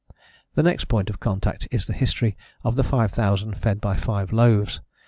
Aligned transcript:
The 0.55 0.63
next 0.63 0.85
point 0.87 1.11
of 1.11 1.19
contact 1.19 1.67
is 1.69 1.85
the 1.85 1.93
history 1.93 2.35
of 2.63 2.75
the 2.75 2.83
5000 2.83 3.53
fed 3.53 3.79
by 3.79 3.95
five 3.95 4.33
loaves 4.33 4.77
(ch. 4.79 4.81